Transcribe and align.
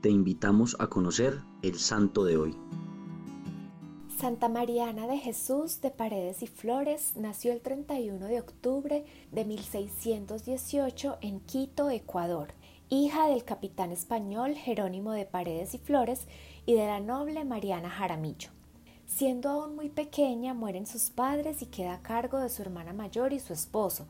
te 0.00 0.10
invitamos 0.10 0.76
a 0.78 0.86
conocer 0.86 1.40
el 1.62 1.78
santo 1.78 2.24
de 2.24 2.36
hoy. 2.36 2.56
Santa 4.16 4.48
Mariana 4.48 5.06
de 5.06 5.18
Jesús 5.18 5.80
de 5.80 5.90
Paredes 5.90 6.42
y 6.42 6.46
Flores 6.46 7.12
nació 7.16 7.52
el 7.52 7.60
31 7.60 8.26
de 8.26 8.40
octubre 8.40 9.04
de 9.30 9.44
1618 9.44 11.18
en 11.20 11.40
Quito, 11.40 11.90
Ecuador, 11.90 12.54
hija 12.88 13.28
del 13.28 13.44
capitán 13.44 13.92
español 13.92 14.54
Jerónimo 14.54 15.12
de 15.12 15.24
Paredes 15.24 15.74
y 15.74 15.78
Flores 15.78 16.26
y 16.66 16.74
de 16.74 16.86
la 16.86 17.00
noble 17.00 17.44
Mariana 17.44 17.90
Jaramillo. 17.90 18.50
Siendo 19.06 19.50
aún 19.50 19.76
muy 19.76 19.88
pequeña, 19.88 20.52
mueren 20.52 20.86
sus 20.86 21.10
padres 21.10 21.62
y 21.62 21.66
queda 21.66 21.94
a 21.94 22.02
cargo 22.02 22.38
de 22.38 22.50
su 22.50 22.62
hermana 22.62 22.92
mayor 22.92 23.32
y 23.32 23.40
su 23.40 23.52
esposo, 23.52 24.06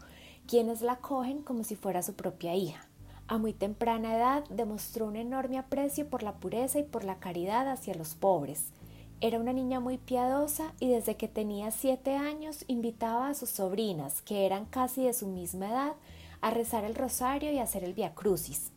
quienes 0.46 0.80
la 0.80 0.92
acogen 0.92 1.42
como 1.42 1.64
si 1.64 1.76
fuera 1.76 2.02
su 2.02 2.14
propia 2.14 2.54
hija. 2.54 2.87
A 3.28 3.36
muy 3.36 3.52
temprana 3.52 4.16
edad 4.16 4.44
demostró 4.48 5.04
un 5.04 5.14
enorme 5.14 5.58
aprecio 5.58 6.08
por 6.08 6.22
la 6.22 6.32
pureza 6.32 6.78
y 6.78 6.82
por 6.82 7.04
la 7.04 7.18
caridad 7.18 7.68
hacia 7.68 7.94
los 7.94 8.14
pobres. 8.14 8.72
Era 9.20 9.38
una 9.38 9.52
niña 9.52 9.80
muy 9.80 9.98
piadosa 9.98 10.72
y 10.80 10.88
desde 10.88 11.16
que 11.16 11.28
tenía 11.28 11.70
siete 11.70 12.16
años 12.16 12.64
invitaba 12.68 13.28
a 13.28 13.34
sus 13.34 13.50
sobrinas, 13.50 14.22
que 14.22 14.46
eran 14.46 14.64
casi 14.64 15.04
de 15.04 15.12
su 15.12 15.26
misma 15.26 15.68
edad, 15.68 15.92
a 16.40 16.50
rezar 16.50 16.84
el 16.84 16.94
rosario 16.94 17.52
y 17.52 17.58
hacer 17.58 17.84
el 17.84 17.92
Via 17.92 18.14
Crucis. 18.14 18.72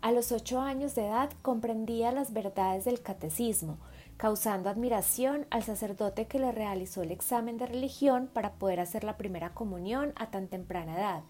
A 0.00 0.12
los 0.12 0.30
ocho 0.30 0.60
años 0.60 0.94
de 0.94 1.08
edad 1.08 1.30
comprendía 1.42 2.12
las 2.12 2.32
verdades 2.32 2.84
del 2.84 3.02
catecismo, 3.02 3.78
causando 4.16 4.68
admiración 4.70 5.44
al 5.50 5.64
sacerdote 5.64 6.26
que 6.26 6.38
le 6.38 6.52
realizó 6.52 7.02
el 7.02 7.10
examen 7.10 7.58
de 7.58 7.66
religión 7.66 8.30
para 8.32 8.52
poder 8.52 8.78
hacer 8.78 9.02
la 9.02 9.16
primera 9.16 9.54
comunión 9.54 10.12
a 10.14 10.30
tan 10.30 10.46
temprana 10.46 10.96
edad, 10.96 11.22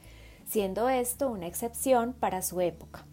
siendo 0.49 0.89
esto 0.89 1.29
una 1.29 1.47
excepción 1.47 2.15
para 2.15 2.41
su 2.41 2.61
época. 2.61 3.07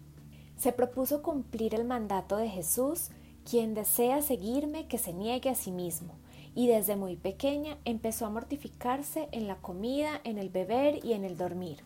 Se 0.56 0.72
propuso 0.72 1.22
cumplir 1.22 1.74
el 1.74 1.84
mandato 1.84 2.38
de 2.38 2.48
Jesús, 2.48 3.10
quien 3.48 3.74
desea 3.74 4.22
seguirme 4.22 4.88
que 4.88 4.96
se 4.96 5.12
niegue 5.12 5.50
a 5.50 5.54
sí 5.54 5.70
mismo, 5.70 6.14
y 6.54 6.66
desde 6.66 6.96
muy 6.96 7.16
pequeña 7.16 7.76
empezó 7.84 8.24
a 8.24 8.30
mortificarse 8.30 9.28
en 9.32 9.46
la 9.46 9.56
comida, 9.56 10.20
en 10.24 10.38
el 10.38 10.48
beber 10.48 11.04
y 11.04 11.12
en 11.12 11.24
el 11.24 11.36
dormir. 11.36 11.84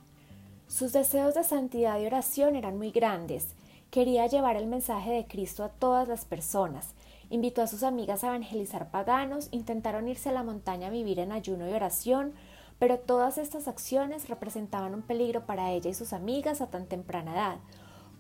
Sus 0.69 0.93
deseos 0.93 1.35
de 1.35 1.43
santidad 1.43 2.01
y 2.01 2.07
oración 2.07 2.55
eran 2.55 2.79
muy 2.79 2.93
grandes, 2.93 3.49
quería 3.91 4.29
llevar 4.29 4.55
el 4.55 4.69
mensaje 4.69 5.11
de 5.11 5.27
Cristo 5.27 5.65
a 5.65 5.69
todas 5.71 6.07
las 6.07 6.25
personas, 6.25 6.95
invitó 7.29 7.63
a 7.63 7.67
sus 7.67 7.83
amigas 7.83 8.23
a 8.23 8.29
evangelizar 8.29 8.93
paganos, 8.93 9.49
intentaron 9.51 10.07
irse 10.07 10.29
a 10.29 10.33
la 10.33 10.45
montaña 10.45 10.87
a 10.87 10.91
vivir 10.91 11.19
en 11.19 11.33
ayuno 11.33 11.69
y 11.69 11.73
oración, 11.73 12.35
pero 12.81 12.99
todas 12.99 13.37
estas 13.39 13.69
acciones 13.69 14.29
representaban 14.31 14.95
un 14.95 15.03
peligro 15.03 15.45
para 15.45 15.71
ella 15.71 15.91
y 15.91 15.95
sus 15.95 16.15
amigas 16.15 16.63
a 16.63 16.71
tan 16.71 16.87
temprana 16.87 17.35
edad, 17.35 17.59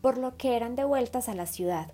por 0.02 0.18
lo 0.18 0.36
que 0.36 0.54
eran 0.54 0.76
devueltas 0.76 1.30
a 1.30 1.34
la 1.34 1.46
ciudad. 1.46 1.90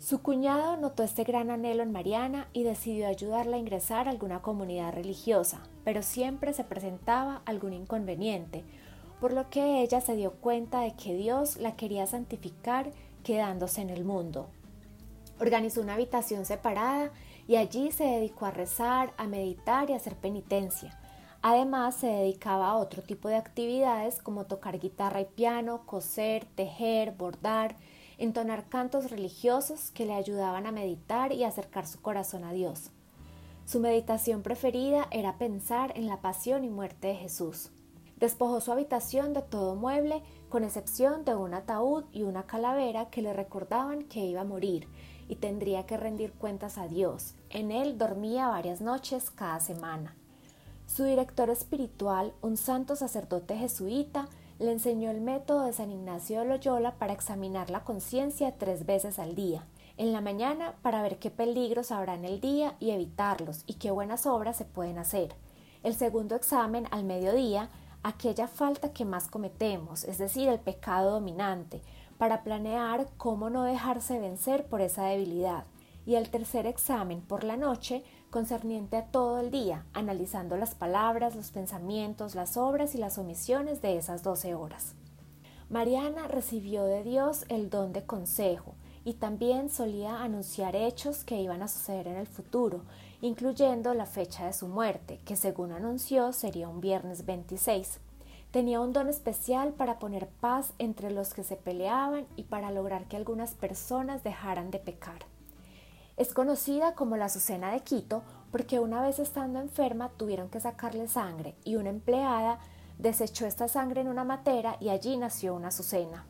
Su 0.00 0.20
cuñado 0.20 0.76
notó 0.76 1.04
este 1.04 1.22
gran 1.22 1.48
anhelo 1.48 1.84
en 1.84 1.92
Mariana 1.92 2.48
y 2.52 2.64
decidió 2.64 3.06
ayudarla 3.06 3.56
a 3.56 3.60
ingresar 3.60 4.08
a 4.08 4.10
alguna 4.10 4.42
comunidad 4.42 4.92
religiosa, 4.92 5.62
pero 5.84 6.02
siempre 6.02 6.52
se 6.52 6.64
presentaba 6.64 7.40
algún 7.46 7.72
inconveniente, 7.72 8.64
por 9.20 9.32
lo 9.32 9.48
que 9.48 9.80
ella 9.80 10.00
se 10.00 10.16
dio 10.16 10.32
cuenta 10.32 10.80
de 10.80 10.94
que 10.94 11.14
Dios 11.14 11.56
la 11.56 11.76
quería 11.76 12.06
santificar 12.08 12.90
quedándose 13.22 13.80
en 13.80 13.90
el 13.90 14.04
mundo. 14.04 14.48
Organizó 15.38 15.82
una 15.82 15.94
habitación 15.94 16.46
separada 16.46 17.12
y 17.46 17.56
allí 17.56 17.92
se 17.92 18.04
dedicó 18.04 18.46
a 18.46 18.50
rezar, 18.50 19.12
a 19.16 19.28
meditar 19.28 19.88
y 19.88 19.92
a 19.92 19.96
hacer 19.96 20.16
penitencia. 20.16 20.98
Además, 21.42 21.94
se 21.94 22.06
dedicaba 22.08 22.70
a 22.70 22.76
otro 22.76 23.02
tipo 23.02 23.28
de 23.28 23.36
actividades 23.36 24.20
como 24.22 24.46
tocar 24.46 24.78
guitarra 24.78 25.20
y 25.20 25.26
piano, 25.26 25.86
coser, 25.86 26.44
tejer, 26.54 27.12
bordar, 27.12 27.76
entonar 28.18 28.68
cantos 28.68 29.10
religiosos 29.10 29.90
que 29.90 30.06
le 30.06 30.14
ayudaban 30.14 30.66
a 30.66 30.72
meditar 30.72 31.32
y 31.32 31.44
acercar 31.44 31.86
su 31.86 32.00
corazón 32.00 32.44
a 32.44 32.52
Dios. 32.52 32.90
Su 33.66 33.80
meditación 33.80 34.42
preferida 34.42 35.08
era 35.10 35.38
pensar 35.38 35.92
en 35.96 36.06
la 36.06 36.20
pasión 36.20 36.64
y 36.64 36.68
muerte 36.68 37.08
de 37.08 37.16
Jesús. 37.16 37.70
Despojó 38.16 38.60
su 38.60 38.72
habitación 38.72 39.34
de 39.34 39.42
todo 39.42 39.74
mueble, 39.74 40.22
con 40.48 40.64
excepción 40.64 41.24
de 41.24 41.34
un 41.34 41.52
ataúd 41.52 42.04
y 42.12 42.22
una 42.22 42.44
calavera 42.44 43.10
que 43.10 43.20
le 43.20 43.32
recordaban 43.32 44.04
que 44.04 44.24
iba 44.24 44.42
a 44.42 44.44
morir 44.44 44.88
y 45.28 45.36
tendría 45.36 45.84
que 45.84 45.96
rendir 45.96 46.32
cuentas 46.32 46.78
a 46.78 46.86
Dios. 46.86 47.34
En 47.50 47.70
él 47.70 47.98
dormía 47.98 48.48
varias 48.48 48.80
noches 48.80 49.30
cada 49.30 49.60
semana. 49.60 50.16
Su 50.86 51.04
director 51.04 51.50
espiritual, 51.50 52.32
un 52.42 52.56
santo 52.56 52.96
sacerdote 52.96 53.56
jesuita, 53.56 54.28
le 54.58 54.72
enseñó 54.72 55.10
el 55.10 55.20
método 55.20 55.64
de 55.64 55.72
San 55.72 55.90
Ignacio 55.90 56.40
de 56.40 56.46
Loyola 56.46 56.94
para 56.94 57.12
examinar 57.12 57.68
la 57.70 57.84
conciencia 57.84 58.56
tres 58.56 58.86
veces 58.86 59.18
al 59.18 59.34
día. 59.34 59.66
En 59.98 60.12
la 60.12 60.20
mañana 60.20 60.74
para 60.82 61.02
ver 61.02 61.18
qué 61.18 61.30
peligros 61.30 61.90
habrá 61.90 62.14
en 62.14 62.24
el 62.24 62.40
día 62.40 62.76
y 62.80 62.90
evitarlos 62.90 63.64
y 63.66 63.74
qué 63.74 63.90
buenas 63.90 64.26
obras 64.26 64.56
se 64.56 64.64
pueden 64.64 64.98
hacer. 64.98 65.34
El 65.82 65.94
segundo 65.94 66.34
examen 66.34 66.86
al 66.90 67.04
mediodía, 67.04 67.68
aquella 68.02 68.46
falta 68.46 68.92
que 68.92 69.04
más 69.04 69.28
cometemos, 69.28 70.04
es 70.04 70.18
decir, 70.18 70.48
el 70.48 70.60
pecado 70.60 71.12
dominante, 71.12 71.82
para 72.18 72.42
planear 72.42 73.08
cómo 73.16 73.50
no 73.50 73.64
dejarse 73.64 74.18
vencer 74.18 74.66
por 74.66 74.80
esa 74.80 75.04
debilidad. 75.04 75.64
Y 76.06 76.14
el 76.14 76.30
tercer 76.30 76.66
examen 76.66 77.20
por 77.20 77.44
la 77.44 77.56
noche 77.56 78.04
concerniente 78.30 78.96
a 78.96 79.06
todo 79.06 79.40
el 79.40 79.50
día, 79.50 79.84
analizando 79.92 80.56
las 80.56 80.74
palabras, 80.74 81.36
los 81.36 81.50
pensamientos, 81.50 82.34
las 82.34 82.56
obras 82.56 82.94
y 82.94 82.98
las 82.98 83.18
omisiones 83.18 83.82
de 83.82 83.96
esas 83.96 84.22
doce 84.22 84.54
horas. 84.54 84.94
Mariana 85.68 86.28
recibió 86.28 86.84
de 86.84 87.02
Dios 87.02 87.44
el 87.48 87.70
don 87.70 87.92
de 87.92 88.04
consejo 88.04 88.74
y 89.04 89.14
también 89.14 89.70
solía 89.70 90.22
anunciar 90.22 90.76
hechos 90.76 91.24
que 91.24 91.40
iban 91.40 91.62
a 91.62 91.68
suceder 91.68 92.08
en 92.08 92.16
el 92.16 92.26
futuro, 92.26 92.82
incluyendo 93.20 93.94
la 93.94 94.06
fecha 94.06 94.46
de 94.46 94.52
su 94.52 94.68
muerte, 94.68 95.20
que 95.24 95.36
según 95.36 95.72
anunció 95.72 96.32
sería 96.32 96.68
un 96.68 96.80
viernes 96.80 97.24
26. 97.24 98.00
Tenía 98.50 98.80
un 98.80 98.92
don 98.92 99.08
especial 99.08 99.72
para 99.72 99.98
poner 99.98 100.28
paz 100.28 100.72
entre 100.78 101.10
los 101.10 101.34
que 101.34 101.44
se 101.44 101.56
peleaban 101.56 102.26
y 102.36 102.44
para 102.44 102.70
lograr 102.70 103.06
que 103.06 103.16
algunas 103.16 103.54
personas 103.54 104.24
dejaran 104.24 104.70
de 104.70 104.78
pecar. 104.78 105.26
Es 106.16 106.32
conocida 106.32 106.94
como 106.94 107.16
la 107.16 107.26
Azucena 107.26 107.72
de 107.72 107.80
Quito 107.80 108.22
porque 108.50 108.80
una 108.80 109.02
vez 109.02 109.18
estando 109.18 109.60
enferma 109.60 110.10
tuvieron 110.16 110.48
que 110.48 110.60
sacarle 110.60 111.08
sangre 111.08 111.54
y 111.64 111.76
una 111.76 111.90
empleada 111.90 112.58
desechó 112.98 113.46
esta 113.46 113.68
sangre 113.68 114.00
en 114.00 114.08
una 114.08 114.24
matera 114.24 114.76
y 114.80 114.88
allí 114.88 115.16
nació 115.16 115.54
una 115.54 115.68
Azucena. 115.68 116.24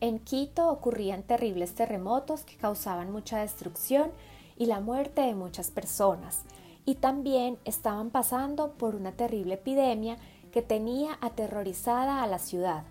En 0.00 0.18
Quito 0.18 0.68
ocurrían 0.70 1.22
terribles 1.22 1.74
terremotos 1.74 2.42
que 2.42 2.56
causaban 2.56 3.10
mucha 3.10 3.38
destrucción 3.40 4.10
y 4.56 4.66
la 4.66 4.80
muerte 4.80 5.22
de 5.22 5.34
muchas 5.34 5.70
personas, 5.70 6.40
y 6.84 6.96
también 6.96 7.58
estaban 7.64 8.10
pasando 8.10 8.72
por 8.72 8.94
una 8.94 9.12
terrible 9.12 9.54
epidemia 9.54 10.18
que 10.52 10.62
tenía 10.62 11.18
aterrorizada 11.20 12.22
a 12.22 12.26
la 12.26 12.38
ciudad. 12.38 12.84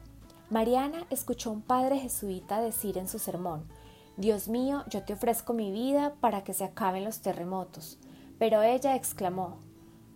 Mariana 0.50 1.06
escuchó 1.10 1.50
a 1.50 1.54
un 1.54 1.62
padre 1.62 2.00
jesuita 2.00 2.62
decir 2.62 2.98
en 2.98 3.08
su 3.08 3.20
sermón, 3.20 3.66
Dios 4.20 4.50
mío, 4.50 4.84
yo 4.90 5.04
te 5.04 5.14
ofrezco 5.14 5.54
mi 5.54 5.72
vida 5.72 6.14
para 6.20 6.44
que 6.44 6.54
se 6.54 6.66
acaben 6.66 7.06
los 7.06 7.22
terremotos. 7.22 7.98
Pero 8.38 8.64
ella 8.64 8.98
exclamó, 8.98 9.60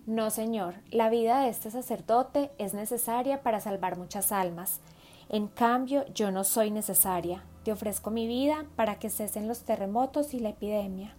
No, 0.06 0.30
Señor, 0.30 0.76
la 0.92 1.10
vida 1.10 1.40
de 1.40 1.48
este 1.48 1.72
sacerdote 1.72 2.52
es 2.58 2.74
necesaria 2.74 3.44
para 3.44 3.62
salvar 3.62 3.98
muchas 3.98 4.34
almas. 4.34 4.82
En 5.30 5.48
cambio, 5.48 6.04
yo 6.14 6.32
no 6.32 6.44
soy 6.44 6.70
necesaria. 6.70 7.46
Te 7.64 7.72
ofrezco 7.72 8.12
mi 8.12 8.28
vida 8.28 8.66
para 8.76 9.00
que 9.00 9.10
cesen 9.10 9.48
los 9.48 9.62
terremotos 9.62 10.34
y 10.34 10.42
la 10.42 10.50
epidemia. 10.50 11.16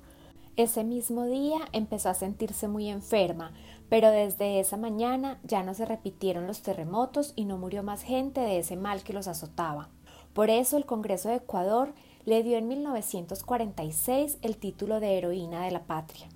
Ese 0.56 0.84
mismo 0.84 1.24
día 1.24 1.60
empezó 1.72 2.10
a 2.10 2.14
sentirse 2.14 2.68
muy 2.68 2.90
enferma, 2.90 3.54
pero 3.88 4.10
desde 4.10 4.60
esa 4.60 4.76
mañana 4.76 5.40
ya 5.42 5.62
no 5.62 5.72
se 5.72 5.86
repitieron 5.86 6.46
los 6.46 6.60
terremotos 6.60 7.32
y 7.34 7.46
no 7.46 7.56
murió 7.56 7.82
más 7.82 8.02
gente 8.02 8.42
de 8.42 8.58
ese 8.58 8.76
mal 8.76 9.02
que 9.02 9.14
los 9.14 9.26
azotaba. 9.26 9.88
Por 10.34 10.50
eso 10.50 10.76
el 10.76 10.84
Congreso 10.84 11.30
de 11.30 11.36
Ecuador 11.36 11.94
le 12.24 12.42
dio 12.42 12.56
en 12.56 12.68
1946 12.68 14.38
el 14.42 14.56
título 14.56 15.00
de 15.00 15.18
heroína 15.18 15.64
de 15.64 15.70
la 15.70 15.84
patria. 15.84 16.28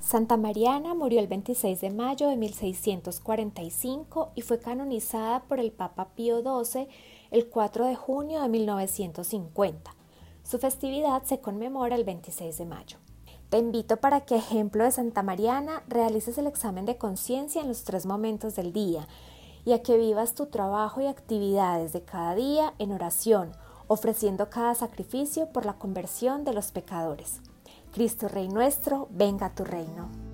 Santa 0.00 0.36
Mariana 0.36 0.94
murió 0.94 1.20
el 1.20 1.26
26 1.26 1.80
de 1.80 1.90
mayo 1.90 2.28
de 2.28 2.36
1645 2.36 4.30
y 4.34 4.42
fue 4.42 4.58
canonizada 4.58 5.44
por 5.44 5.58
el 5.58 5.72
Papa 5.72 6.08
Pío 6.14 6.42
XII 6.42 6.88
el 7.30 7.48
4 7.48 7.86
de 7.86 7.96
junio 7.96 8.42
de 8.42 8.48
1950. 8.48 9.94
Su 10.42 10.58
festividad 10.58 11.22
se 11.24 11.40
conmemora 11.40 11.96
el 11.96 12.04
26 12.04 12.58
de 12.58 12.66
mayo. 12.66 12.98
Te 13.48 13.58
invito 13.58 13.96
para 13.98 14.22
que, 14.22 14.36
ejemplo 14.36 14.84
de 14.84 14.92
Santa 14.92 15.22
Mariana, 15.22 15.82
realices 15.88 16.38
el 16.38 16.46
examen 16.46 16.84
de 16.84 16.98
conciencia 16.98 17.62
en 17.62 17.68
los 17.68 17.84
tres 17.84 18.06
momentos 18.06 18.56
del 18.56 18.72
día 18.72 19.06
y 19.64 19.72
a 19.72 19.82
que 19.82 19.96
vivas 19.96 20.34
tu 20.34 20.46
trabajo 20.46 21.00
y 21.00 21.06
actividades 21.06 21.92
de 21.92 22.02
cada 22.02 22.34
día 22.34 22.74
en 22.78 22.92
oración, 22.92 23.52
ofreciendo 23.88 24.50
cada 24.50 24.74
sacrificio 24.74 25.52
por 25.52 25.66
la 25.66 25.74
conversión 25.74 26.44
de 26.44 26.52
los 26.52 26.72
pecadores. 26.72 27.40
Cristo 27.92 28.28
Rey 28.28 28.48
nuestro, 28.48 29.08
venga 29.10 29.46
a 29.46 29.54
tu 29.54 29.64
reino. 29.64 30.25